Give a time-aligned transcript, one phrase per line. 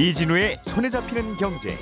[0.00, 1.76] 이진우의 손에 잡히는 경제.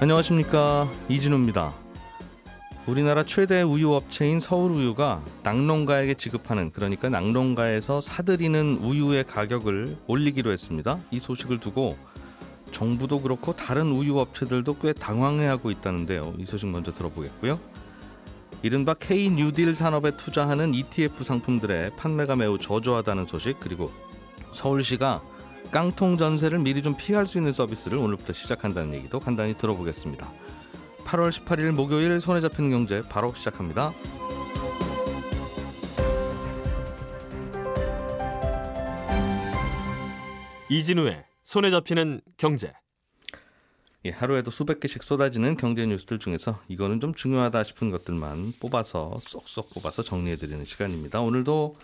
[0.00, 1.72] 안녕하십니까 이진우입니다.
[2.86, 11.00] 우리나라 최대 우유 업체인 서울우유가 낙농가에게 지급하는 그러니까 낙농가에서 사들이는 우유의 가격을 올리기로 했습니다.
[11.10, 11.96] 이 소식을 두고
[12.76, 16.34] 정부도 그렇고 다른 우유 업체들도 꽤 당황해하고 있다는데요.
[16.36, 17.58] 이 소식 먼저 들어보겠고요.
[18.62, 23.90] 이른바 K 뉴딜 산업에 투자하는 ETF 상품들의 판매가 매우 저조하다는 소식 그리고
[24.52, 25.22] 서울시가
[25.70, 30.28] 깡통 전세를 미리 좀 피할 수 있는 서비스를 오늘부터 시작한다는 얘기도 간단히 들어보겠습니다.
[31.06, 33.94] 8월 18일 목요일 손에 잡히는 경제 바로 시작합니다.
[40.68, 42.72] 이진우의 손에 잡히는 경제.
[44.04, 49.70] 예, 하루에도 수백 개씩 쏟아지는 경제 뉴스들 중에서 이거는 좀 중요하다 싶은 것들만 뽑아서 쏙쏙
[49.70, 51.20] 뽑아서 정리해드리는 시간입니다.
[51.20, 51.76] 오늘도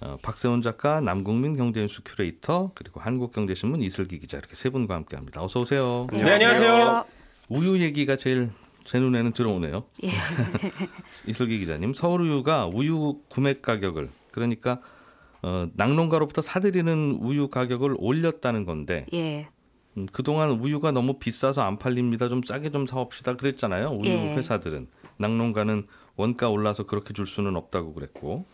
[0.00, 5.40] 어, 박세훈 작가, 남국민 경제뉴스 큐레이터, 그리고 한국경제신문 이슬기 기자 이렇게 세 분과 함께합니다.
[5.40, 6.08] 어서 오세요.
[6.10, 7.04] 네, 안녕하세요.
[7.48, 8.50] 우유 얘기가 제일
[8.82, 9.84] 제 눈에는 들어오네요.
[10.02, 10.10] 예.
[11.30, 14.80] 이슬기 기자님, 서울 우유가 우유 구매 가격을 그러니까
[15.42, 19.48] 어, 낙농가로부터 사들이는 우유 가격을 올렸다는 건데 예.
[19.96, 22.28] 음, 그동안 우유가 너무 비싸서 안 팔립니다.
[22.28, 23.90] 좀 싸게 좀 사옵시다 그랬잖아요.
[23.90, 24.34] 우유 예.
[24.34, 28.44] 회사들은 낙농가는 원가 올라서 그렇게 줄 수는 없다고 그랬고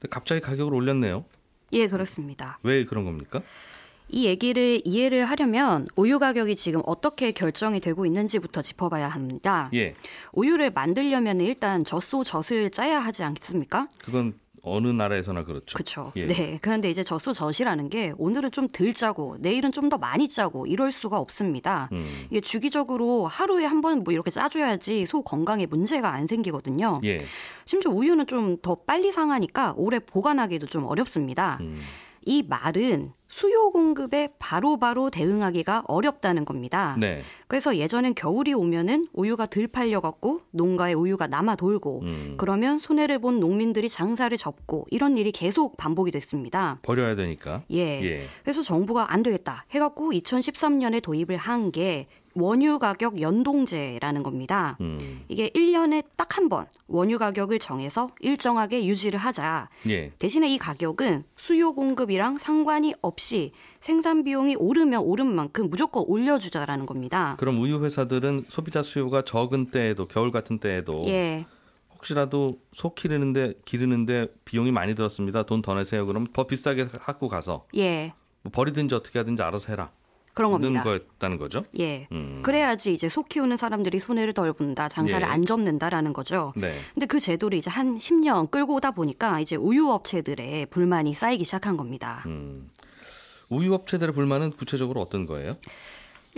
[0.00, 1.24] 근데 갑자기 가격을 올렸네요.
[1.72, 2.58] 예, 그렇습니다.
[2.62, 3.42] 왜 그런 겁니까?
[4.10, 9.68] 이 얘기를 이해를 하려면 우유 가격이 지금 어떻게 결정이 되고 있는지부터 짚어봐야 합니다.
[9.74, 9.94] 예,
[10.32, 13.88] 우유를 만들려면 일단 젖소 젖을 짜야 하지 않겠습니까?
[14.02, 15.74] 그건 어느 나라에서나 그렇죠.
[15.74, 16.12] 그렇죠.
[16.16, 16.26] 예.
[16.26, 16.58] 네.
[16.62, 21.18] 그런데 이제 젖소젖이라는 게 오늘은 좀 덜 짜고 내일은 좀 더 많이 짜고 이럴 수가
[21.18, 21.88] 없습니다.
[21.92, 27.00] 음, 이게 주기적으로 하루에 한 번 뭐 이렇게 짜줘야지 소 건강에 문제가 안 생기거든요.
[27.04, 27.24] 예,
[27.64, 31.58] 심지어 우유는 좀 더 빨리 상하니까 오래 보관하기도 좀 어렵습니다.
[31.60, 31.80] 음,
[32.28, 36.96] 이 말은 수요 공급에 바로 바로 대응하기가 어렵다는 겁니다.
[36.98, 42.78] 네, 그래서 예전엔 겨울이 오면은 우유가 덜 팔려 갖고 농가에 우유가 남아 돌고 음, 그러면
[42.78, 46.80] 손해를 본 농민들이 장사를 접고 이런 일이 계속 반복이 됐습니다.
[46.82, 47.62] 버려야 되니까.
[47.70, 48.02] 예.
[48.02, 52.06] 예, 그래서 정부가 안 되겠다 해갖고 2013년에 도입을 한 게
[52.40, 54.76] 원유 가격 연동제라는 겁니다.
[54.80, 59.68] 음, 이게 1년에 딱 한 번 원유 가격을 정해서 일정하게 유지를 하자.
[59.88, 66.86] 예, 대신에 이 가격은 수요 공급이랑 상관이 없이 생산 비용이 오르면 오른 만큼 무조건 올려주자라는
[66.86, 67.36] 겁니다.
[67.38, 71.44] 그럼 우유 회사들은 소비자 수요가 적은 때에도 겨울 같은 때에도 예,
[71.94, 75.42] 혹시라도 소 기르는데 기르는데 비용이 많이 들었습니다.
[75.42, 76.06] 돈 더 내세요.
[76.06, 78.12] 그럼 더 비싸게 갖고 가서 예,
[78.42, 79.90] 뭐 버리든지 어떻게 하든지 알아서 해라.
[80.38, 80.84] 그런 겁니다.
[80.84, 81.64] 는 거였다는 거죠.
[81.80, 82.06] 예.
[82.12, 82.42] 음.
[82.44, 85.28] 그래야지 이제 소 키우는 사람들이 손해를 덜 본다, 장사를 예.
[85.28, 86.52] 안 접는다라는 거죠.
[86.54, 86.72] 네.
[86.94, 91.76] 근데 그 제도를 이제 한 10년 끌고 오다 보니까 이제 우유 업체들의 불만이 쌓이기 시작한
[91.76, 92.22] 겁니다.
[92.26, 92.70] 음.
[93.48, 95.56] 우유 업체들의 불만은 구체적으로 어떤 거예요?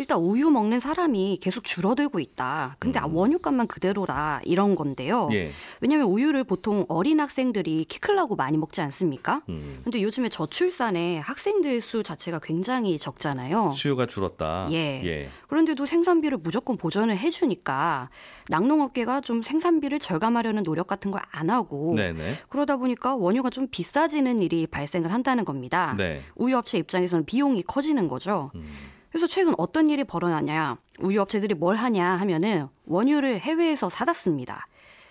[0.00, 2.76] 일단 우유 먹는 사람이 계속 줄어들고 있다.
[2.78, 5.26] 근데 아, 원유값만 그대로라 이런 건데요.
[5.26, 5.32] 음.
[5.32, 5.50] 예.
[5.80, 9.42] 왜냐하면 우유를 보통 어린 학생들이 키 크려고 많이 먹지 않습니까?
[9.48, 9.80] 음.
[9.84, 13.72] 근데 요즘에 저출산에 학생들 수 자체가 굉장히 적잖아요.
[13.76, 14.66] 수요가 줄었다.
[14.70, 15.02] 예.
[15.04, 15.28] 예.
[15.48, 18.08] 그런데도 생산비를 무조건 보전을 해주니까
[18.48, 22.34] 낙농업계가 좀 생산비를 절감하려는 노력 같은 걸 안 하고 네네.
[22.48, 25.94] 그러다 보니까 원유가 좀 비싸지는 일이 발생을 한다는 겁니다.
[25.96, 26.22] 네.
[26.34, 28.50] 우유 업체 입장에서는 비용이 커지는 거죠.
[28.54, 28.64] 음.
[29.10, 30.78] 그래서 최근 어떤 일이 벌어나냐?
[31.00, 34.66] 우유 업체들이 뭘 하냐 하면은 원유를 해외에서 사다 씁니다.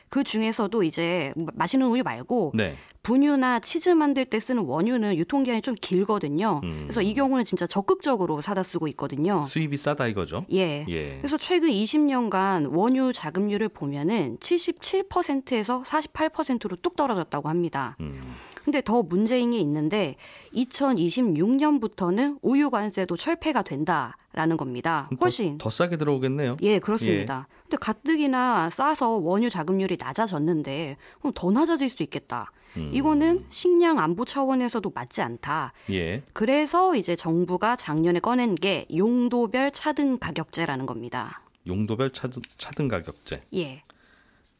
[0.09, 2.75] 그 중에서도 이제 마시는 우유 말고 네.
[3.03, 6.61] 분유나 치즈 만들 때 쓰는 원유는 유통기한이 좀 길거든요.
[6.63, 6.81] 음.
[6.83, 9.45] 그래서 이 경우는 진짜 적극적으로 사다 쓰고 있거든요.
[9.47, 10.45] 수입이 싸다 이거죠.
[10.51, 10.85] 예.
[10.89, 11.17] 예.
[11.17, 17.95] 그래서 최근 20년간 원유 자급률을 보면은 77%에서 48%로 뚝 떨어졌다고 합니다.
[18.01, 18.21] 음.
[18.69, 20.15] 근데 더 문제인 게 있는데
[20.53, 25.09] 2026년부터는 우유 관세도 철폐가 된다라는 겁니다.
[25.19, 26.57] 훨씬 더, 더 싸게 들어오겠네요.
[26.61, 27.47] 예, 그렇습니다.
[27.63, 32.51] 근데 가뜩이나 싸서 원유 자급률이 낮아졌는데 그럼 더 낮아질 수 있겠다.
[32.77, 32.91] 음.
[32.93, 35.73] 이거는 식량 안보 차원에서도 맞지 않다.
[35.89, 36.21] 예.
[36.33, 41.41] 그래서 이제 정부가 작년에 꺼낸 게 용도별 차등 가격제라는 겁니다.
[41.65, 43.41] 용도별 차등, 차등 가격제.
[43.55, 43.81] 예,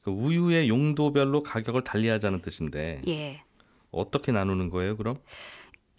[0.02, 3.44] 그 우유의 용도별로 가격을 달리하자는 뜻인데 예.
[3.92, 5.16] 어떻게 나누는 거예요, 그럼?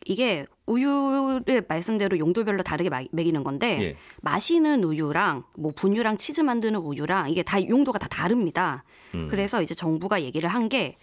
[0.06, 3.96] 이게 우유를 말씀대로 용도별로 다르게 마- 매기는 건데 예.
[4.22, 8.84] 마시는 우유랑 뭐 분유랑 치즈 만드는 우유랑 이게 다 용도가 다 다릅니다.
[9.14, 9.28] 음.
[9.28, 10.96] 그래서 이제 정부가 얘기를 한 게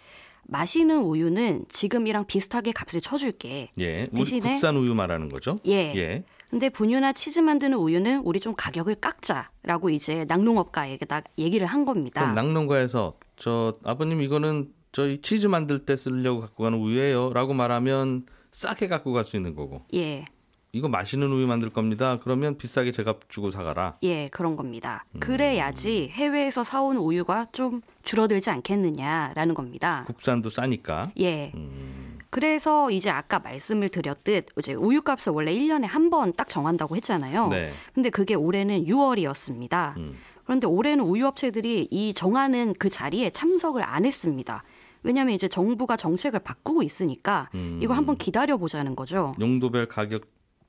[0.50, 3.70] 마시는 우유는 지금이랑 비슷하게 값을 쳐줄게.
[3.78, 4.06] 예.
[4.08, 5.60] 대신에- 국산 우유 말하는 거죠?
[5.66, 5.92] 예.
[5.94, 6.24] 예.
[6.50, 12.22] 근데 분유나 치즈 만드는 우유는 우리 좀 가격을 깎자라고 이제 낙농업가에게 다 얘기를 한 겁니다.
[12.22, 18.88] 그럼 낙농가에서 저 아버님 이거는 저희 치즈 만들 때 쓰려고 갖고 가는 우유예요라고 말하면 싸게
[18.88, 19.82] 갖고 갈 수 있는 거고.
[19.94, 20.24] 예.
[20.72, 22.18] 이거 마시는 우유 만들 겁니다.
[22.22, 23.96] 그러면 비싸게 제가 주고 사가라.
[24.02, 25.04] 예, 그런 겁니다.
[25.14, 25.20] 음.
[25.20, 30.04] 그래야지 해외에서 사온 우유가 좀 줄어들지 않겠느냐라는 겁니다.
[30.06, 31.10] 국산도 싸니까.
[31.20, 31.52] 예.
[31.54, 32.18] 음.
[32.30, 37.48] 그래서 이제 아까 말씀을 드렸듯 이제 우유 값을 원래 1년에 한 번 딱 정한다고 했잖아요.
[37.48, 37.70] 네.
[37.94, 39.96] 근데 그게 올해는 6월이었습니다.
[39.96, 40.16] 음.
[40.44, 44.62] 그런데 올해는 우유 업체들이 이 정하는 그 자리에 참석을 안 했습니다.
[45.08, 47.80] 왜냐하면 이제 정부가 정책을 바꾸고 있으니까 음.
[47.82, 49.34] 이걸 한번 기다려 보자는 거죠.
[49.40, 50.26] 용도별 가격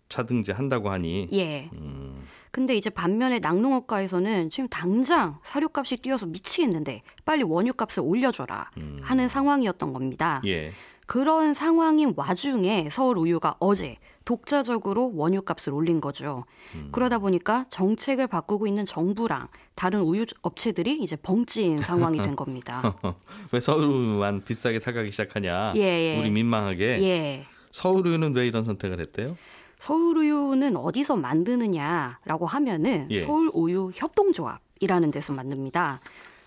[0.08, 1.28] 차등제 한다고 하니.
[1.34, 1.70] 예.
[1.78, 2.24] 음.
[2.50, 9.00] 근데 이제 반면에 낙농업가에서는 지금 당장 사료값이 뛰어서 미치겠는데 빨리 원유값을 올려줘라 음.
[9.02, 10.42] 하는 상황이었던 겁니다.
[10.46, 10.72] 예.
[11.10, 16.46] 그런 상황인 와중에 서울 우유가 어제 독자적으로 원유값을 올린 거죠.
[16.76, 16.90] 음.
[16.92, 22.94] 그러다 보니까 정책을 바꾸고 있는 정부랑 다른 우유 업체들이 이제 벙찐 상황이 된 겁니다.
[23.52, 25.74] 왜 서울 우유만 비싸게 사가기 시작하냐?
[25.78, 26.20] 예, 예.
[26.20, 27.02] 우리 민망하게.
[27.02, 27.46] 예.
[27.72, 29.36] 서울 우유는 왜 이런 선택을 했대요?
[29.80, 33.26] 서울 우유는 어디서 만드느냐라고 하면은 예.
[33.26, 36.02] 서울 우유 협동조합이라는 데서 만듭니다.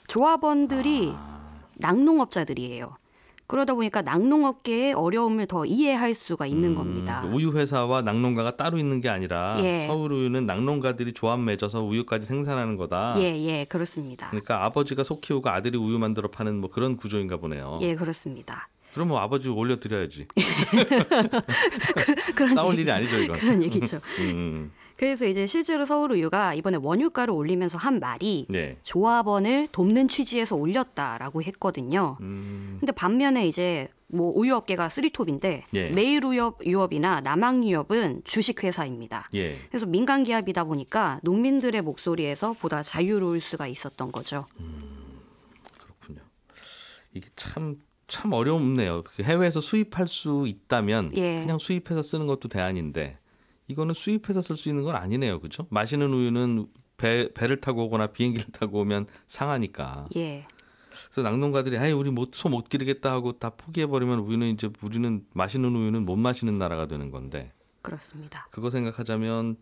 [0.06, 1.14] 조합원들이
[1.78, 3.01] 낙농업자들이에요.
[3.52, 7.20] 그러다 보니까 낙농업계의 어려움을 더 이해할 수가 있는 겁니다.
[7.26, 9.86] 음, 우유 회사와 낙농가가 따로 있는 게 아니라 예.
[9.86, 13.14] 서울 우유는 낙농가들이 조합 맺어서 우유까지 생산하는 거다.
[13.18, 14.30] 예, 예, 그렇습니다.
[14.30, 17.78] 그러니까 아버지가 속 키우고 아들이 우유 만들어 파는 뭐 그런 구조인가 보네요.
[17.82, 18.70] 예, 그렇습니다.
[18.94, 20.28] 그럼 뭐 아버지 올려 드려야지.
[22.34, 22.94] 그런 싸울 일이 얘기죠.
[22.94, 23.38] 아니죠, 이건.
[23.38, 24.00] 그런 얘기죠.
[24.20, 24.72] 음,
[25.02, 28.76] 그래서 이제 실제로 서울 우유가 이번에 원유가를 올리면서 한 말이 네.
[28.84, 32.16] 조합원을 돕는 취지에서 올렸다라고 했거든요.
[32.20, 35.90] 음, 근데 반면에 이제 뭐 우유업계가 쓰리톱인데 예.
[35.90, 39.28] 매일유업 유업이나 남항유업은 주식회사입니다.
[39.34, 39.56] 예.
[39.70, 44.46] 그래서 민간 기업이다 보니까 농민들의 목소리에서 보다 자유로울 수가 있었던 거죠.
[45.80, 46.20] 그렇군요.
[47.12, 47.74] 이게 참,
[48.06, 49.02] 참 어렵네요.
[49.20, 51.40] 해외에서 수입할 수 있다면 예.
[51.40, 53.14] 그냥 수입해서 쓰는 것도 대안인데
[53.72, 55.40] 이거는 수입해서 쓸 수 있는 건 아니네요.
[55.40, 55.66] 그렇죠?
[55.70, 56.66] 마시는 우유는
[56.96, 60.06] 배, 배를 타고 오거나 비행기를 타고 오면 상하니까.
[60.16, 60.46] 예,
[61.06, 66.04] 그래서 낙농가들이 아예 우리 소못 기르겠다 하고 다 포기해 버리면 우유는 이제 우리는 마시는 우유는
[66.04, 67.52] 못 마시는 나라가 되는 건데
[67.82, 68.46] 그렇습니다.
[68.50, 69.56] 그거 생각하자면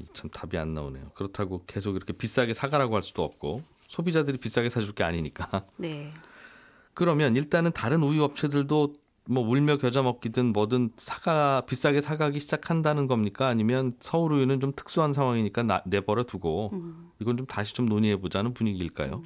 [0.00, 1.10] 이참 답이 안 나오네요.
[1.14, 5.64] 그렇다고 계속 이렇게 비싸게 사가라고 할 수도 없고 소비자들이 비싸게 사줄 게 아니니까.
[5.76, 6.12] 네,
[6.94, 8.94] 그러면 일단은 다른 우유 업체들도
[9.30, 13.46] 뭐 울며 겨자 먹기든 뭐든 사가 비싸게 사가기 시작한다는 겁니까?
[13.46, 17.10] 아니면 서울 우유는 좀 특수한 상황이니까 나, 내버려 두고 음.
[17.20, 19.22] 이건 좀 다시 좀 논의해 보자는 분위기일까요?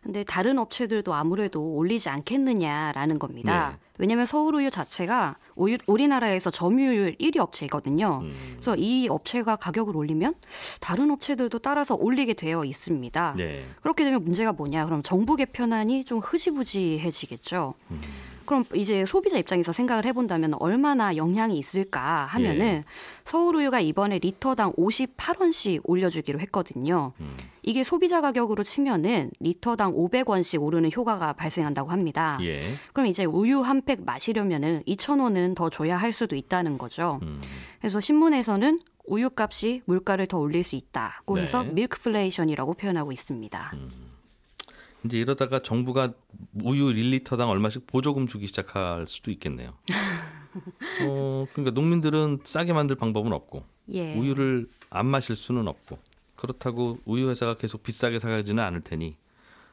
[0.00, 3.70] 근데 다른 업체들도 아무래도 올리지 않겠느냐라는 겁니다.
[3.70, 3.78] 네.
[3.98, 8.20] 왜냐하면 서울 우유 자체가 우유, 우리나라에서 점유율 1위 업체거든요.
[8.22, 8.32] 음.
[8.52, 10.34] 그래서 이 업체가 가격을 올리면
[10.78, 13.34] 다른 업체들도 따라서 올리게 되어 있습니다.
[13.36, 13.64] 네.
[13.82, 14.84] 그렇게 되면 문제가 뭐냐?
[14.84, 17.74] 그럼 정부 개편안이 좀 흐지부지해지겠죠.
[17.90, 18.00] 음.
[18.46, 22.84] 그럼 이제 소비자 입장에서 생각을 해본다면 얼마나 영향이 있을까 하면은 예.
[23.24, 27.12] 서울우유가 이번에 리터당 58원씩 올려주기로 했거든요.
[27.20, 27.36] 음.
[27.62, 32.38] 이게 소비자 가격으로 치면은 리터당 500원씩 오르는 효과가 발생한다고 합니다.
[32.42, 32.62] 예.
[32.92, 37.20] 그럼 이제 우유 한 팩 마시려면은 2,000원은 더 줘야 할 수도 있다는 거죠.
[37.22, 37.40] 음.
[37.78, 41.42] 그래서 신문에서는 우유값이 물가를 더 올릴 수 있다고 네.
[41.42, 43.72] 해서 밀크플레이션이라고 표현하고 있습니다.
[45.06, 46.12] 이제 이러다가 정부가
[46.62, 49.72] 우유 1리터당 얼마씩 보조금 주기 시작할 수도 있겠네요.
[51.06, 54.14] 어, 그러니까 농민들은 싸게 만들 방법은 없고 예.
[54.16, 55.98] 우유를 안 마실 수는 없고
[56.36, 59.16] 그렇다고 우유 회사가 계속 비싸게 사가지는 않을 테니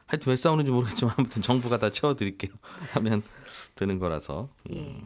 [0.06, 2.52] 하여튼 왜 싸우는지 모르겠지만 아무튼 정부가 다 채워드릴게요
[2.92, 3.22] 하면
[3.74, 5.02] 되는 거라서 음, 예.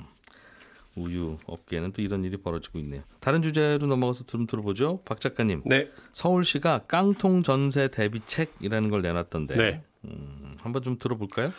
[0.96, 3.02] 우유 업계는 또 이런 일이 벌어지고 있네요.
[3.20, 5.02] 다른 주제로 넘어가서 좀 들어보죠.
[5.04, 5.62] 박 작가님.
[5.64, 5.88] 네.
[6.12, 9.84] 서울시가 깡통 전세 대비책이라는 걸 내놨던데 네.
[10.04, 11.52] 음, 한번 좀 들어볼까요?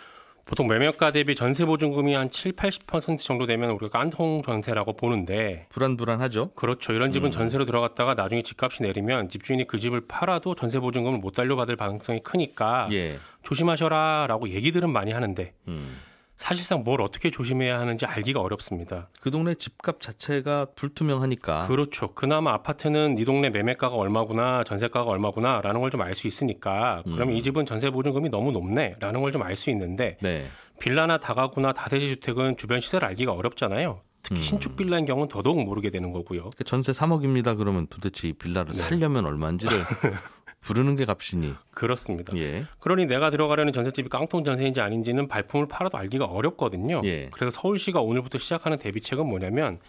[0.49, 6.53] 보통 매매가 대비 전세 보증금이 한 7, 80% 정도 되면 우리가 깐통 전세라고 보는데 불안불안하죠.
[6.55, 6.91] 그렇죠.
[6.91, 7.13] 이런 음.
[7.13, 12.21] 집은 전세로 들어갔다가 나중에 집값이 내리면 집주인이 그 집을 팔아도 전세 보증금을 못 달려받을 가능성이
[12.21, 13.19] 크니까 예.
[13.43, 15.95] 조심하셔라라고 얘기들은 많이 하는데 음.
[16.43, 19.09] 사실상 뭘 어떻게 조심해야 하는지 알기가 어렵습니다.
[19.19, 21.67] 그 동네 집값 자체가 불투명하니까.
[21.67, 22.13] 그렇죠.
[22.13, 27.37] 그나마 아파트는 네 동네 매매가가 얼마구나, 전세가가 얼마구나라는 걸 좀 알 수 있으니까 그러면 음.
[27.37, 30.45] 이 집은 전세 보증금이 너무 높네라는 걸 좀 알 수 있는데 네.
[30.79, 33.99] 빌라나 다가구나 다세지 주택은 주변 시세를 알기가 어렵잖아요.
[34.23, 34.41] 특히 음.
[34.41, 36.47] 신축 빌라인 경우는 더더욱 모르게 되는 거고요.
[36.57, 37.57] 그 전세 3억입니다.
[37.57, 38.77] 그러면 도대체 이 빌라를 네.
[38.77, 39.77] 살려면 얼마인지를
[40.61, 41.55] 부르는 게 값이니.
[41.71, 42.35] 그렇습니다.
[42.37, 42.65] 예.
[42.79, 47.01] 그러니 내가 들어가려는 전셋집이 깡통 전세인지 아닌지는 발품을 팔아도 알기가 어렵거든요.
[47.05, 47.29] 예.
[47.31, 49.79] 그래서 서울시가 오늘부터 시작하는 대비책은 뭐냐면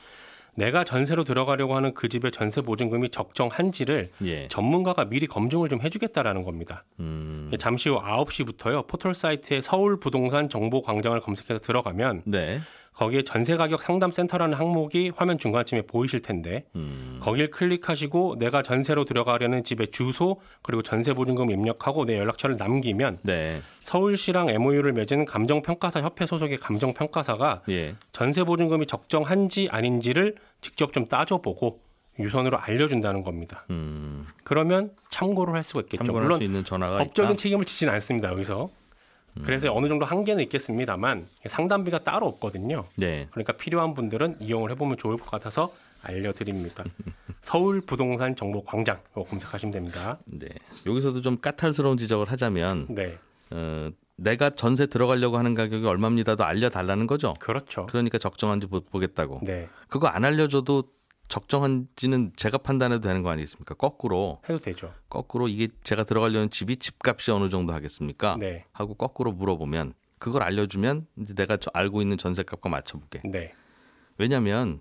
[0.55, 4.49] 내가 전세로 들어가려고 하는 그 집의 전세 보증금이 적정한지를 예.
[4.49, 6.85] 전문가가 미리 검증을 좀 해주겠다라는 겁니다.
[6.99, 7.51] 음.
[7.59, 12.61] 잠시 후 9시부터요 포털 사이트에 서울 부동산 정보 광장을 검색해서 들어가면 네.
[13.01, 17.19] 거기에 전세 가격 상담 센터라는 항목이 화면 중간쯤에 보이실 텐데 음.
[17.23, 23.63] 거길 클릭하시고 내가 전세로 들어가려는 집의 주소 그리고 전세 보증금 입력하고 내 연락처를 남기면 네.
[23.81, 27.95] 서울시랑 MOU를 맺은 감정평가사 협회 소속의 감정평가사가 예.
[28.13, 31.81] 전세 보증금이 적정한지 아닌지를 직접 좀 따져보고
[32.19, 33.65] 유선으로 알려준다는 겁니다.
[33.71, 34.27] 음.
[34.45, 36.13] 그러면 참고를 할 수가 있겠죠.
[36.13, 36.39] 물론
[36.99, 37.37] 법적인.
[37.37, 38.31] 책임을 지진 않습니다.
[38.31, 38.69] 여기서
[39.45, 42.85] 그래서 어느 정도 한계는 있겠습니다만 상담비가 따로 없거든요.
[42.97, 43.29] 네.
[43.31, 45.73] 그러니까 필요한 분들은 이용을 해보면 좋을 것 같아서
[46.03, 46.85] 알려드립니다.
[47.41, 50.19] 서울 부동산 정보 광장 검색하시면 됩니다.
[50.27, 50.49] 네.
[50.87, 53.19] 여기서도 좀 까탈스러운 지적을 하자면 네,
[53.51, 57.35] 어, 내가 전세 들어가려고 하는 가격이 얼마입니다도 알려달라는 거죠.
[57.39, 57.87] 그렇죠.
[57.87, 59.41] 그러니까 적정한지 보- 보겠다고.
[59.43, 60.85] 네, 그거 안 알려줘도
[61.31, 63.75] 적정한지는 제가 판단해도 되는 거 아니겠습니까?
[63.75, 64.93] 거꾸로 해도 되죠.
[65.09, 68.37] 거꾸로 이게 제가 들어가려는 집이 집값이 어느 정도 하겠습니까?
[68.39, 73.23] 네, 하고 거꾸로 물어보면 그걸 알려주면 이제 내가 저 알고 있는 전세값과 맞춰볼게.
[73.25, 73.53] 네,
[74.19, 74.81] 왜냐하면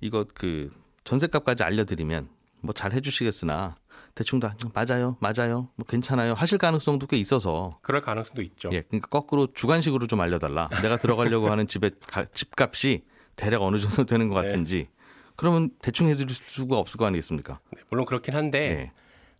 [0.00, 0.70] 이거 그
[1.04, 2.28] 전세값까지 알려드리면
[2.62, 3.76] 뭐 잘 해주시겠으나
[4.14, 8.70] 대충 다 맞아요, 맞아요, 뭐 괜찮아요 하실 가능성도 꽤 있어서 그럴 가능성도 있죠.
[8.72, 10.68] 예, 그러니까 거꾸로 주관식으로 좀 알려달라.
[10.82, 13.04] 내가 들어가려고 하는 집의 가- 집값이
[13.36, 14.46] 대략 어느 정도 되는 것 네.
[14.48, 14.88] 같은지.
[15.36, 17.60] 그러면 대충 해드릴 수가 없을 거 아니겠습니까?
[17.70, 18.92] 네, 물론 그렇긴 한데 예.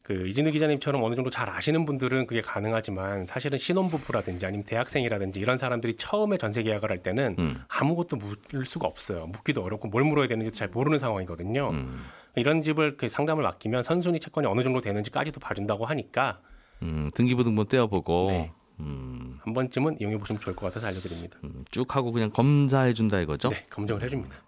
[0.06, 5.58] 그 이진우 기자님처럼 어느 정도 잘 아시는 분들은 그게 가능하지만 사실은 신혼부부라든지 아니면 대학생이라든지 이런
[5.58, 7.60] 사람들이 처음에 전세 계약을 할 때는 음.
[7.66, 9.26] 아무것도 묻을 수가 없어요.
[9.26, 11.70] 묻기도 어렵고 뭘 물어야 되는지 잘 모르는 상황이거든요.
[11.70, 12.04] 음.
[12.36, 16.40] 이런 집을 그 상담을 맡기면 선순위 채권이 어느 정도 되는지까지도 봐준다고 하니까
[16.82, 18.52] 음, 등기부등본 떼어보고 네.
[18.78, 21.38] 음, 한 번쯤은 이용해 보시면 좋을 것 같아서 알려드립니다.
[21.42, 23.48] 음, 쭉 하고 그냥 검사해 준다 이거죠?
[23.48, 24.45] 네, 검증을 해줍니다.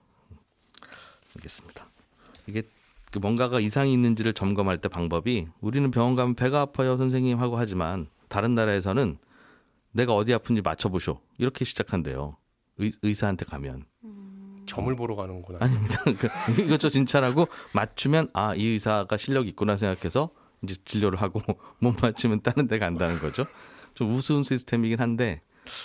[1.39, 1.87] 알겠습니다.
[2.47, 2.63] 이게
[3.13, 8.09] 그 뭔가가 이상이 있는지를 점검할 때 방법이 우리는 병원 가면 배가 아파요 선생님 하고 하지만
[8.29, 9.19] 다른 나라에서는
[9.93, 12.37] 내가 어디 아픈지 맞춰보쇼 이렇게 시작한대요.
[12.79, 13.85] 의, 의사한테 가면
[14.67, 15.59] 점을 보러 가는구나.
[15.63, 16.03] 아닙니다.
[16.55, 20.31] 그 이것저것 진찰하고 맞추면 아 이 의사가 실력 있구나 생각해서
[20.63, 21.41] 이제 진료를 하고
[21.81, 23.47] 못 맞추면 다른 데 간다는 거죠.
[23.95, 25.41] 좀 우스운 시스템이긴 한데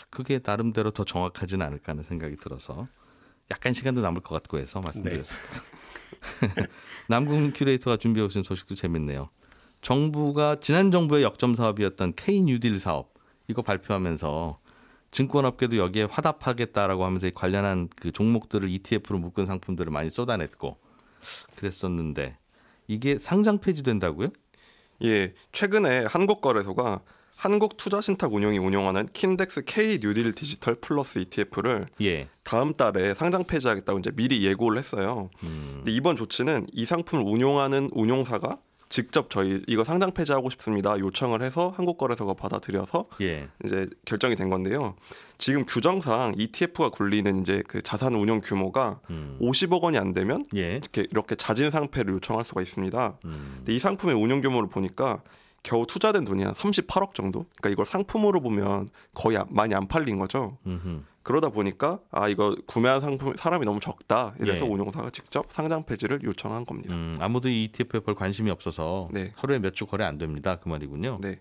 [0.10, 2.88] 그게 나름대로 더 정확하지는 않을까 하는 생각이 들어서
[3.52, 5.62] 약간 시간도 남을 것 같고 해서 말씀드렸습니다.
[7.10, 9.30] 남궁 큐레이터가 준비해 오신 소식도 재밌네요.
[9.82, 13.14] 정부가 지난 정부의 역점 사업이었던 K 뉴딜 사업
[13.48, 14.60] 이거 발표하면서
[15.12, 20.78] 증권업계도 여기에 화답하겠다라고 하면서 이 관련한 그 종목들을 ETF로 묶은 상품들을 많이 쏟아냈고
[21.56, 22.38] 그랬었는데
[22.88, 24.30] 이게 상장 폐지된다고요?
[25.04, 27.02] 예, 최근에 한국거래소가
[27.36, 32.30] 한국투자신탁 운용이 운영하는 킨덱스 K 뉴딜 디지털 플러스 ETF를 예.
[32.44, 35.30] 다음 달에 상장 폐지하겠다고 이제 미리 예고를 했어요.
[35.44, 38.60] 음, 근데 이번 조치는 이 상품을 운용하는 운용사가
[38.94, 43.50] 직접 저희 이거 상장 폐지하고 싶습니다 요청을 해서 한국거래소가 받아들여서 예.
[43.66, 44.96] 이제 결정이 된 건데요.
[45.40, 50.76] 지금 규정상 ETF가 굴리는 이제 그 자산 운용 규모가 음, 50억 원이 안 되면 예.
[50.76, 53.18] 이렇게 이렇게 자진 상패를 요청할 수가 있습니다.
[53.26, 55.24] 음, 근데 이 상품의 운용 규모를 보니까
[55.64, 57.46] 겨우 투자된 돈이 한 38억 정도.
[57.58, 60.58] 그러니까 이걸 상품으로 보면 거의 안- 많이 안 팔린 거죠.
[60.68, 61.02] 음흠.
[61.24, 64.36] 그러다 보니까 아 이거 구매한 상품 사람이 너무 적다.
[64.42, 64.70] 이래서 예.
[64.70, 66.94] 운용사가 직접 상장 폐지를 요청한 겁니다.
[66.94, 69.32] 음, 아무도 이 ETF에 별 관심이 없어서 네.
[69.38, 70.58] 하루에 몇 주 거래 안 됩니다.
[70.62, 71.16] 그 말이군요.
[71.22, 71.40] 네.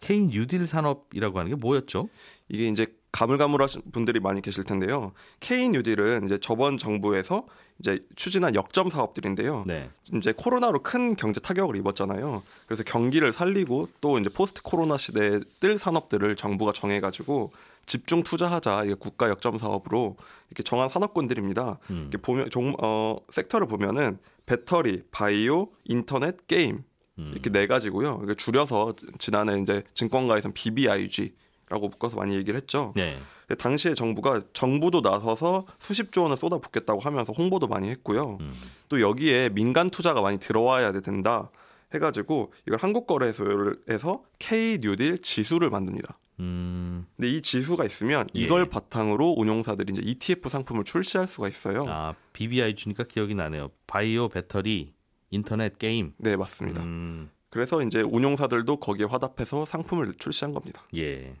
[0.00, 2.08] K 뉴딜 산업이라고 하는 게 뭐였죠?
[2.48, 5.12] 이게 이제 가물가물하신 분들이 많이 계실 텐데요.
[5.40, 7.46] K 뉴딜은 이제 저번 정부에서
[7.78, 9.64] 이제 추진한 역점 사업들인데요.
[9.66, 9.90] 네.
[10.14, 12.42] 이제 코로나로 큰 경제 타격을 입었잖아요.
[12.66, 17.52] 그래서 경기를 살리고 또 이제 포스트 코로나 시대에 뜰 산업들을 정부가 정해가지고
[17.86, 20.16] 집중 투자하자 이게 국가 역점 사업으로
[20.50, 21.78] 이렇게 정한 산업군들입니다.
[21.90, 22.08] 음.
[22.10, 26.82] 이렇게 보면 종 어, 섹터를 보면은 배터리, 바이오, 인터넷, 게임
[27.18, 27.30] 음.
[27.32, 28.26] 이렇게 네 가지고요.
[28.36, 31.34] 줄여서 지난해 이제 증권가에서는 BBIG
[31.68, 32.92] 라고 묶어서 많이 얘기를 했죠.
[32.96, 33.18] 네.
[33.58, 38.38] 당시에 정부가 정부도 나서서 수십조 원을 쏟아붓겠다고 하면서 홍보도 많이 했고요.
[38.40, 38.54] 음.
[38.88, 41.50] 또 여기에 민간 투자가 많이 들어와야 된다
[41.94, 46.18] 해가지고 이걸 한국거래소에서 K 뉴딜 지수를 만듭니다.
[46.40, 48.40] 음, 근데 이 지수가 있으면 예.
[48.40, 51.84] 이걸 바탕으로 운용사들이 이제 ETF 상품을 출시할 수가 있어요.
[51.88, 53.70] 아 BBI 주니까 기억이 나네요.
[53.86, 54.92] 바이오, 배터리,
[55.30, 56.12] 인터넷, 게임.
[56.18, 56.82] 네 맞습니다.
[56.82, 60.82] 음, 그래서 이제 운용사들도 거기에 화답해서 상품을 출시한 겁니다.
[60.96, 61.34] 예.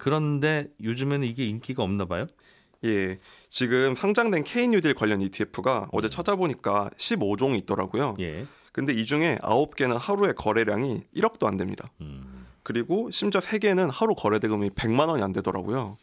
[0.00, 2.26] 그런데 요즘에는 이게 인기가 없나 봐요.
[2.86, 3.18] 예,
[3.50, 8.16] 지금 상장된 K 뉴딜 관련 ETF가 어제 찾아보니까 15종이 있더라고요.
[8.20, 8.46] 예.
[8.72, 11.90] 근데 이 중에 9개는 하루에 거래량이 1억도 안 됩니다.
[12.00, 12.46] 음.
[12.62, 15.98] 그리고 심지어 3개는 하루 거래 대금이 100만 원이 안 되더라고요.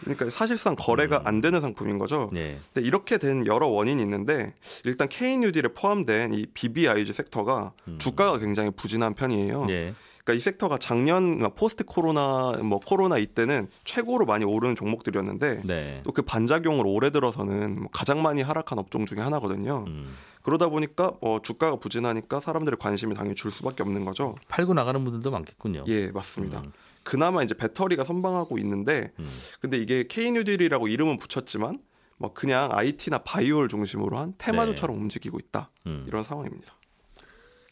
[0.00, 2.28] 그러니까 사실상 거래가 안 되는 상품인 거죠.
[2.34, 2.58] 예.
[2.74, 9.14] 근데 이렇게 된 여러 원인이 있는데 일단 K뉴딜에 포함된 이 BBIG 섹터가 주가가 굉장히 부진한
[9.14, 9.62] 편이에요.
[9.62, 9.70] 음.
[9.70, 9.94] 예.
[10.30, 16.02] 그러니까 이 섹터가 작년 포스트 코로나 뭐 코로나 이때는 최고로 많이 오르는 종목들이었는데 네.
[16.04, 19.84] 또그 반작용으로 올해 들어서는 뭐 가장 많이 하락한 업종 중에 하나거든요.
[19.88, 20.14] 음.
[20.42, 24.36] 그러다 보니까 뭐 주가가 부진하니까 사람들의 관심이 당연히 줄 수밖에 없는 거죠.
[24.48, 25.84] 팔고 나가는 분들도 많겠군요.
[25.88, 26.60] 예, 맞습니다.
[26.60, 26.72] 음.
[27.02, 29.28] 그나마 이제 배터리가 선방하고 있는데 음.
[29.60, 31.80] 근데 이게 K뉴딜이라고 이름은 붙였지만
[32.18, 35.70] 뭐 그냥 IT나 바이오를 중심으로 한 테마주처럼 움직이고 있다.
[35.86, 36.04] 음.
[36.06, 36.74] 이런 상황입니다.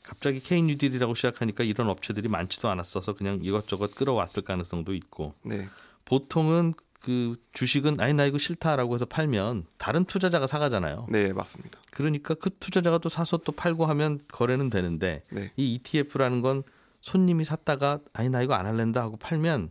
[0.08, 5.68] 갑자기 K뉴딜이라고 시작하니까 이런 업체들이 많지도 않았어서 그냥 이것저것 끌어왔을 가능성도 있고 네.
[6.06, 6.72] 보통은
[7.02, 11.06] 그 주식은 아니 나 이거 싫다라고 해서 팔면 다른 투자자가 사가잖아요.
[11.10, 11.78] 네, 맞습니다.
[11.90, 15.52] 그러니까 그 투자자가 또 사서 또 팔고 하면 거래는 되는데 네.
[15.56, 16.62] 이 ETF라는 건
[17.02, 19.70] 손님이 샀다가 아니 나 이거 안 할랜다 하고 팔면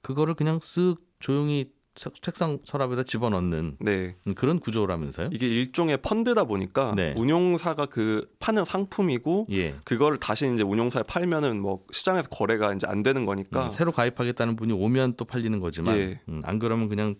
[0.00, 4.16] 그거를 그냥 쓱 조용히 석- 책상 서랍에다 집어넣는 네.
[4.34, 5.30] 그런 구조라면서요?
[5.32, 7.14] 이게 일종의 펀드다 보니까 네.
[7.16, 9.76] 운용사가 그 파는 상품이고 예.
[9.84, 14.56] 그거를 다시 이제 운용사에 팔면은 뭐 시장에서 거래가 이제 안 되는 거니까 음, 새로 가입하겠다는
[14.56, 16.20] 분이 오면 또 팔리는 거지만 예.
[16.28, 17.14] 음, 안 그러면 그냥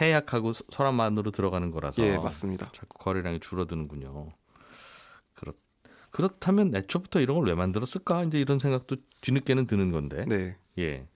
[0.00, 2.70] 해약하고 서- 서랍만으로 들어가는 거라서 예, 맞습니다.
[2.72, 4.32] 자꾸 거래량이 줄어드는군요.
[5.34, 5.52] 그렇
[6.10, 8.22] 그렇다면 애초부터 이런 걸 왜 만들었을까?
[8.24, 10.24] 이제 이런 생각도 뒤늦게는 드는 건데.
[10.28, 10.56] 네.
[10.78, 11.06] 예.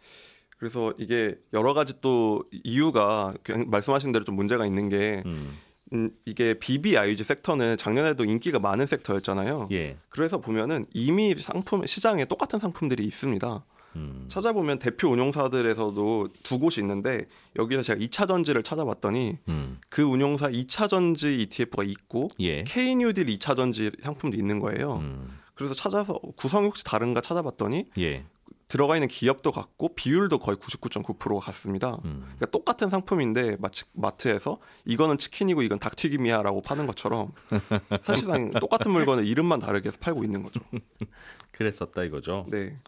[0.58, 3.34] 그래서 이게 여러 가지 또 이유가
[3.66, 5.56] 말씀하신 대로 좀 문제가 있는 게 음.
[5.92, 9.68] 음, 이게 BBIG 섹터는 작년에도 인기가 많은 섹터였잖아요.
[9.72, 9.96] 예.
[10.08, 13.64] 그래서 보면은 이미 상품 시장에 똑같은 상품들이 있습니다.
[13.96, 14.26] 음.
[14.28, 19.78] 찾아보면 대표 운용사들에서도 두 곳이 있는데 여기서 제가 2차 전지를 찾아봤더니 음.
[19.88, 22.64] 그 운용사 2차 전지 ETF가 있고 예.
[22.64, 24.96] K뉴딜 2차 전지 상품도 있는 거예요.
[24.96, 25.38] 음.
[25.54, 28.24] 그래서 찾아서 구성이 혹시 다른가 찾아봤더니 예.
[28.68, 31.98] 들어가 있는 기업도 같고 비율도 거의 99.9%가 같습니다.
[32.04, 32.20] 음.
[32.20, 37.32] 그러니까 똑같은 상품인데 마치 마트에서 이거는 치킨이고 이건 닭튀김이야라고 파는 것처럼
[38.00, 40.60] 사실상 똑같은 물건을 이름만 다르게 해서 팔고 있는 거죠.
[41.52, 42.46] 그랬었다 이거죠.
[42.48, 42.78] 네,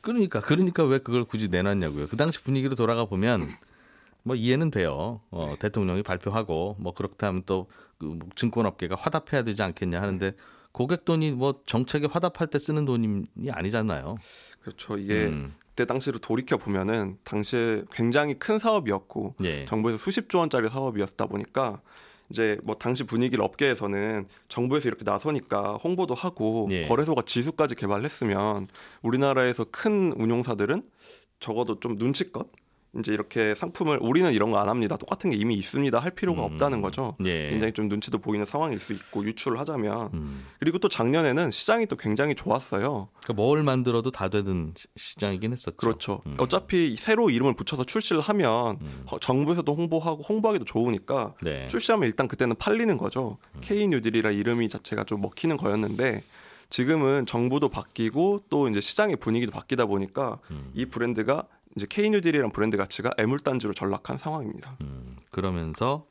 [0.00, 2.08] 그러니까 그러니까 왜 그걸 굳이 내놨냐고요.
[2.08, 3.48] 그 당시 분위기로 돌아가 보면
[4.22, 5.20] 뭐 이해는 돼요.
[5.30, 7.66] 어, 대통령이 발표하고 뭐 그렇다면 또
[8.02, 10.34] 그 증권업계가 화답해야 되지 않겠냐 하는데
[10.72, 14.16] 고객 돈이 뭐 정책에 화답할 때 쓰는 돈이 아니잖아요.
[14.62, 14.96] 그렇죠.
[14.96, 15.54] 이게 음.
[15.68, 19.64] 그때 당시로 돌이켜 보면은 당시에 굉장히 큰 사업이었고 예.
[19.64, 21.80] 정부에서 수십조 원짜리 사업이었다 보니까
[22.30, 26.82] 이제 뭐 당시 분위기를 업계에서는 정부에서 이렇게 나서니까 홍보도 하고 예.
[26.82, 28.68] 거래소가 지수까지 개발했으면
[29.02, 30.82] 우리나라에서 큰 운용사들은
[31.40, 32.48] 적어도 좀 눈치껏
[32.98, 34.96] 이제 이렇게 상품을 우리는 이런 거 안 합니다.
[34.96, 35.98] 똑같은 게 이미 있습니다.
[35.98, 36.52] 할 필요가 음.
[36.52, 37.16] 없다는 거죠.
[37.24, 37.48] 예.
[37.48, 40.44] 굉장히 좀 눈치도 보이는 상황일 수 있고 유출을 하자면 음.
[40.60, 43.08] 그리고 또 작년에는 시장이 또 굉장히 좋았어요.
[43.22, 45.76] 그러니까 뭘 만들어도 다 되는 시- 시장이긴 했었죠.
[45.76, 46.20] 그렇죠.
[46.26, 46.36] 음.
[46.38, 49.04] 어차피 새로 이름을 붙여서 출시를 하면 음.
[49.10, 51.66] 어, 정부에서도 홍보하고 홍보하기도 좋으니까 네.
[51.68, 53.38] 출시하면 일단 그때는 팔리는 거죠.
[53.62, 56.22] K 뉴딜이라 이름이 자체가 좀 먹히는 거였는데
[56.68, 60.70] 지금은 정부도 바뀌고 또 이제 시장의 분위기도 바뀌다 보니까 음.
[60.74, 61.44] 이 브랜드가
[61.76, 64.76] 이제 뉴딜이라는 브랜드 가치가 애물단지로 전락한 상황입니다.
[64.82, 65.16] 음.
[65.30, 66.06] 그러면서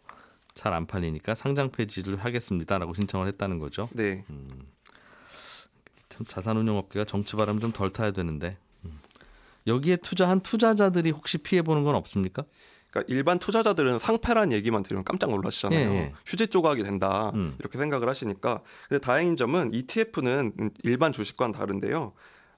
[0.54, 3.88] 잘 안 팔리니까 상장 폐지를 하겠습니다라고 신청을 했다는 거죠.
[3.94, 4.26] 네.
[6.10, 9.00] 참 자산운용업계가 정치 바람 좀 덜 타야 되는데 음.
[9.68, 12.44] 여기에 투자한 투자자들이 혹시 피해 보는 건 없습니까?
[12.90, 15.90] 그러니까 일반 투자자들은 상패란 얘기만 들으면 깜짝 놀라시잖아요.
[15.92, 16.14] 예, 예.
[16.26, 17.56] 휴지 조각이 된다 음.
[17.60, 18.62] 이렇게 생각을 하시니까.
[18.90, 22.12] 근데 다행인 점은 ETF는 일반 주식과는 다른데요.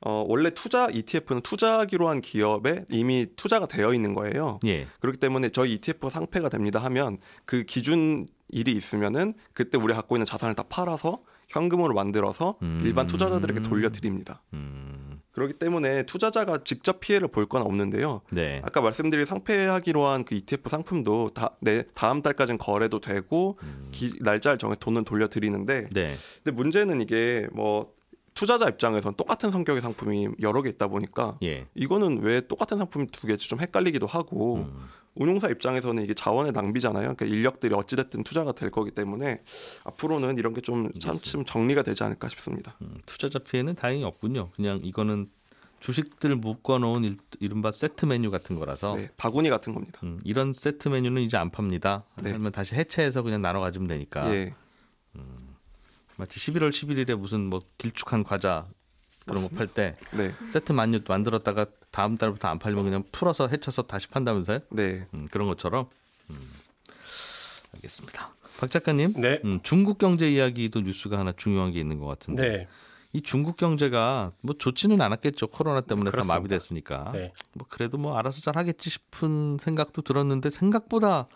[0.05, 4.59] 어, 원래 투자 ETF는 투자하기로 한 기업에 이미 투자가 되어 있는 거예요.
[4.65, 4.87] 예.
[4.99, 10.25] 그렇기 때문에 저희 ETF가 상패가 됩니다 하면 그 기준 일이 있으면은 그때 우리가 갖고 있는
[10.25, 12.81] 자산을 다 팔아서 현금으로 만들어서 음.
[12.83, 14.41] 일반 투자자들에게 돌려드립니다.
[14.53, 15.19] 음.
[15.31, 18.21] 그렇기 때문에 투자자가 직접 피해를 볼 건 없는데요.
[18.31, 18.61] 네.
[18.63, 23.57] 아까 말씀드린 상패하기로 한 그 ETF 상품도 다, 내 다음 달까지는 거래도 되고
[23.91, 26.13] 기, 날짜를 정해 돈은 돌려드리는데 네.
[26.43, 27.91] 근데 문제는 이게 뭐
[28.33, 31.67] 투자자 입장에서는 똑같은 성격의 상품이 여러 개 있다 보니까 예.
[31.75, 34.89] 이거는 왜 똑같은 상품이 두 개지 좀 헷갈리기도 하고 음.
[35.15, 37.13] 운용사 입장에서는 이게 자원의 낭비잖아요.
[37.13, 39.41] 그러니까 인력들이 어찌됐든 투자가 될 거기 때문에
[39.83, 42.75] 앞으로는 이런 게 좀 참참 정리가 되지 않을까 싶습니다.
[42.81, 44.49] 음, 투자자 피해는 다행히 없군요.
[44.55, 45.29] 그냥 이거는
[45.81, 49.99] 주식들 묶어놓은 일, 이른바 세트 메뉴 같은 거라서 네, 바구니 같은 겁니다.
[50.03, 52.05] 음, 이런 세트 메뉴는 이제 안 팝니다.
[52.21, 52.31] 네.
[52.31, 54.55] 그러면 다시 해체해서 그냥 나눠 가지면 되니까 예,
[56.23, 58.65] 마치 11월 11일에 무슨 뭐 길쭉한 과자
[59.25, 64.07] 그런 거 팔때 네, 세트 메뉴 만들었다가 다음 달부터 안 팔리면 그냥 풀어서 해쳐서 다시
[64.07, 64.59] 판다면서요?
[64.69, 65.87] 네, 음, 그런 것처럼.
[66.29, 66.39] 음.
[67.75, 68.33] 알겠습니다.
[68.57, 69.41] 박 작가님, 네.
[69.43, 72.67] 음, 중국 경제 이야기도 뉴스가 하나 중요한 게 있는 것 같은데 네.
[73.11, 75.47] 이 중국 경제가 뭐 좋지는 않았겠죠.
[75.47, 76.33] 코로나 때문에 그렇습니다.
[76.35, 77.11] 다 마비됐으니까.
[77.13, 77.33] 네.
[77.53, 81.27] 뭐 그래도 뭐 알아서 잘 하겠지 싶은 생각도 들었는데 생각보다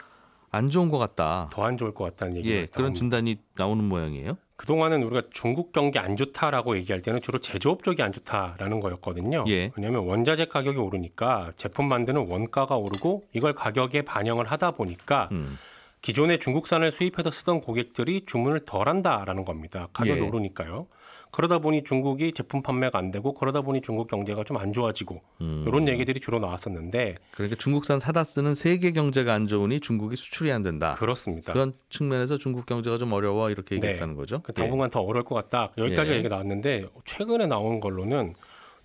[0.49, 1.49] 안 좋은 것 같다.
[1.51, 4.37] 더 안 좋을 것 같다는 얘기가 예, 그런 진단이 나오는 모양이에요.
[4.57, 9.45] 그동안은 우리가 중국 경기 안 좋다라고 얘기할 때는 주로 제조업 쪽이 안 좋다라는 거였거든요.
[9.47, 9.71] 예.
[9.77, 15.57] 왜냐하면 원자재 가격이 오르니까 제품 만드는 원가가 오르고 이걸 가격에 반영을 하다 보니까 음.
[16.01, 19.87] 기존에 중국산을 수입해서 쓰던 고객들이 주문을 덜 한다라는 겁니다.
[19.93, 20.23] 가격이 예.
[20.27, 20.87] 오르니까요.
[21.29, 25.65] 그러다 보니 중국이 제품 판매가 안 되고 그러다 보니 중국 경제가 좀 안 좋아지고 음.
[25.67, 30.63] 이런 얘기들이 주로 나왔었는데 그러니까 중국산 사다 쓰는 세계 경제가 안 좋으니 중국이 수출이 안
[30.63, 30.95] 된다.
[30.97, 31.51] 그렇습니다.
[31.51, 33.87] 그런 측면에서 중국 경제가 좀 어려워 이렇게 네.
[33.87, 34.41] 얘기했다는 거죠.
[34.41, 35.73] 그 당분간 더 어려울 것 같다.
[35.77, 36.15] 여기까지 예.
[36.15, 38.33] 얘기가 나왔는데 최근에 나온 걸로는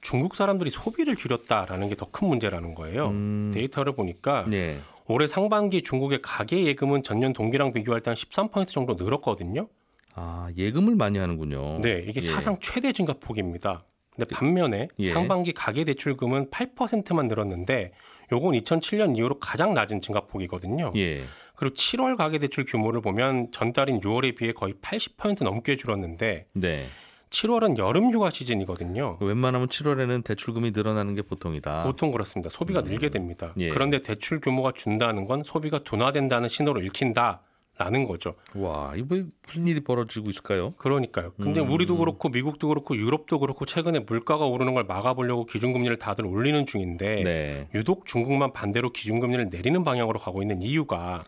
[0.01, 3.07] 중국 사람들이 소비를 줄였다라는 게 더 큰 문제라는 거예요.
[3.11, 3.53] 음.
[3.55, 4.81] 데이터를 보니까 예.
[5.09, 5.13] 예.
[5.13, 9.69] 올해 상반기 중국의 가계 예금은 전년 동기랑 비교할 때 한 13% 정도 늘었거든요.
[10.15, 11.81] 아 예금을 많이 하는군요.
[11.81, 12.31] 네, 이게 예.
[12.31, 13.85] 사상 최대 증가 폭입니다.
[14.15, 15.13] 근데 반면에 예.
[15.13, 17.93] 상반기 가계 대출금은 8%만 늘었는데
[18.31, 20.93] 요건 2007년 이후로 가장 낮은 증가폭이거든요.
[20.97, 21.23] 예.
[21.55, 26.87] 그리고 7월 가계 대출 규모를 보면 전달인 6월에 비해 거의 80% 넘게 줄었는데 네.
[27.33, 29.17] 7월은 여름 휴가 시즌이거든요.
[29.21, 31.83] 웬만하면 7월에는 대출금이 늘어나는 게 보통이다.
[31.83, 32.51] 보통 그렇습니다.
[32.51, 33.53] 소비가 늘게 됩니다.
[33.57, 33.71] 예.
[33.71, 37.41] 그런데 대출 규모가 준다는 건 소비가 둔화된다는 신호를 읽힌다
[37.79, 38.35] 라는 거죠.
[38.55, 40.75] 와, 이거 뭐 무슨 일이 벌어지고 있을까요?
[40.77, 41.33] 그러니까요.
[41.41, 41.73] 근데 음.
[41.73, 47.23] 우리도 그렇고 미국도 그렇고 유럽도 그렇고 최근에 물가가 오르는 걸 막아보려고 기준금리를 다들 올리는 중인데
[47.25, 47.69] 네.
[47.75, 51.25] 유독 중국만 반대로 기준금리를 내리는 방향으로 가고 있는 이유가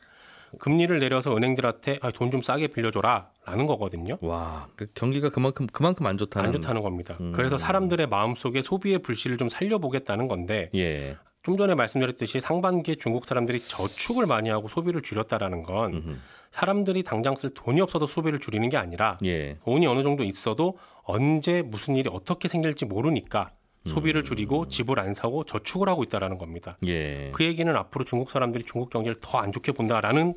[0.59, 4.19] 금리를 내려서 은행들한테 아, 돈 좀 싸게 빌려줘라라는 거거든요.
[4.21, 6.47] 와, 그 경기가 그만큼 그만큼 안 좋다는.
[6.49, 7.17] 안 좋다는 겁니다.
[7.21, 7.33] 음.
[7.35, 11.17] 그래서 사람들의 마음 속에 소비의 불씨를 좀 살려보겠다는 건데 예.
[11.43, 16.17] 좀 전에 말씀드렸듯이 상반기에 중국 사람들이 저축을 많이 하고 소비를 줄였다라는 건 음흠.
[16.51, 19.59] 사람들이 당장 쓸 돈이 없어서 소비를 줄이는 게 아니라 예.
[19.65, 23.51] 돈이 어느 정도 있어도 언제 무슨 일이 어떻게 생길지 모르니까
[23.87, 24.25] 소비를 음.
[24.25, 26.77] 줄이고 집을 안 사고 저축을 하고 있다라는 겁니다.
[26.87, 27.31] 예.
[27.35, 30.35] 그 얘기는 앞으로 중국 사람들이 중국 경제를 더 안 좋게 본다라는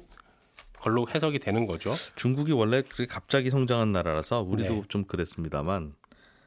[0.79, 1.93] 걸로 해석이 되는 거죠.
[2.15, 4.81] 중국이 원래 갑자기 성장한 나라라서 우리도 네.
[4.89, 5.93] 좀 그랬습니다만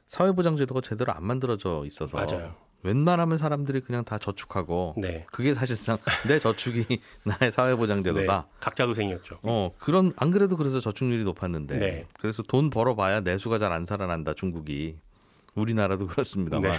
[0.06, 2.54] 사회보장제도가 제대로 안 만들어져 있어서 맞아요.
[2.82, 5.26] 웬만하면 사람들이 그냥 다 저축하고 네.
[5.30, 8.40] 그게 사실상 내 저축이 나의 사회보장제도다.
[8.40, 8.56] 네.
[8.60, 9.38] 각자 도생이었죠.
[9.42, 12.06] 어 그런 안 그래도 그래서 저축률이 높았는데 네.
[12.18, 14.96] 그래서 돈 벌어봐야 내수가 잘 안 살아난다 중국이
[15.54, 16.78] 우리나라도 그렇습니다만 네.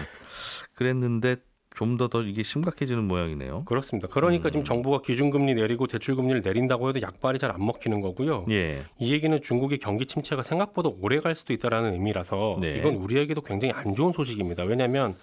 [0.73, 1.37] 그랬는데
[1.75, 3.63] 좀더더 이게 심각해지는 모양이네요.
[3.63, 4.07] 그렇습니다.
[4.09, 4.51] 그러니까 음.
[4.51, 8.45] 지금 정부가 기준금리 내리고 대출금리를 내린다고 해도 약발이 잘 안 먹히는 거고요.
[8.49, 12.77] 예, 이 얘기는 중국의 경기 침체가 생각보다 오래 갈 수도 있다라는 의미라서 네.
[12.77, 14.63] 이건 우리에게도 굉장히 안 좋은 소식입니다.
[14.63, 15.15] 왜냐하면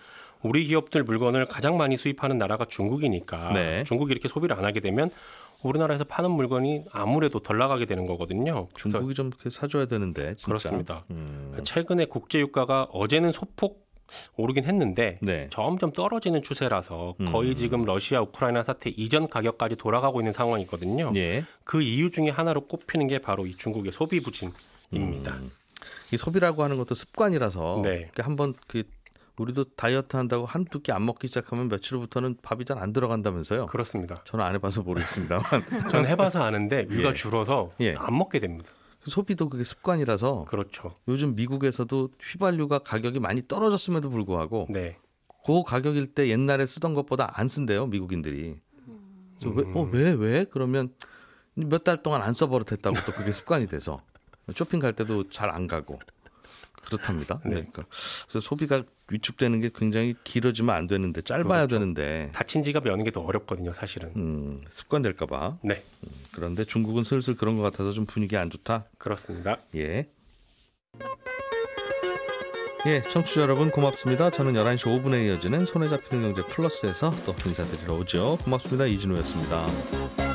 [0.42, 3.84] 우리 기업들 물건을 가장 많이 수입하는 나라가 중국이니까 네.
[3.84, 5.10] 중국이 이렇게 소비를 안 하게 되면
[5.62, 8.68] 우리나라에서 파는 물건이 아무래도 덜 나가게 되는 거거든요.
[8.76, 10.46] 중국이 좀 사줘야 되는데 진짜.
[10.46, 11.04] 그렇습니다.
[11.10, 13.88] 음, 최근에 국제 유가가 어제는 소폭
[14.36, 15.48] 오르긴 했는데 네.
[15.50, 17.26] 점점 떨어지는 추세라서 음.
[17.26, 21.12] 거의 지금 러시아 우크라이나 사태 이전 가격까지 돌아가고 있는 상황이거든요.
[21.16, 21.44] 예.
[21.64, 25.34] 그 이유 중에 하나로 꼽히는 게 바로 이 중국의 소비 부진입니다.
[25.34, 25.50] 음.
[26.12, 28.10] 이 소비라고 하는 것도 습관이라서 네.
[28.18, 28.82] 한번 그
[29.38, 33.66] 우리도 다이어트 한다고 한두 끼 안 먹기 시작하면 며칠 후부터는 밥이 잘 안 들어간다면서요.
[33.66, 34.22] 그렇습니다.
[34.24, 35.42] 저는 안 해봐서 모르겠습니다만
[35.90, 37.14] 전 해봐서 아는데 위가 예.
[37.14, 37.94] 줄어서 예.
[37.96, 38.70] 안 먹게 됩니다.
[39.04, 40.94] 소비도 그게 습관이라서 그렇죠.
[41.08, 44.98] 요즘 미국에서도 휘발유가 가격이 많이 떨어졌음에도 불구하고 네.
[45.44, 48.58] 그 가격일 때 옛날에 쓰던 것보다 안 쓴대요 미국인들이.
[49.40, 50.44] 그래서 왜, 어, 왜, 왜?
[50.50, 50.92] 그러면
[51.54, 54.02] 몇 달 동안 안 써버릇했다고 또 그게 습관이 돼서
[54.54, 55.98] 쇼핑 갈 때도 잘 안 가고
[56.84, 57.40] 그렇답니다.
[57.44, 57.50] 네.
[57.50, 57.84] 그러니까
[58.28, 61.76] 그래서 소비가 위축되는 게 굉장히 길어지면 안 되는데 짧아야 그렇죠.
[61.78, 64.10] 되는데 닫힌 지갑 여는 게 더 어렵거든요, 사실은.
[64.16, 65.56] 음, 습관 될까 봐.
[65.62, 65.82] 네,
[66.32, 68.84] 그런데 중국은 슬슬 그런 것 같아서 좀 분위기 안 좋다.
[68.98, 69.56] 그렇습니다.
[69.74, 70.08] 예.
[72.86, 74.30] 예, 청취자 여러분 고맙습니다.
[74.30, 78.38] 저는 11시 5분에 이어지는 손에 잡히는 경제 플러스에서 또 인사드리러 오죠.
[78.44, 78.86] 고맙습니다.
[78.86, 80.27] 이진우였습니다.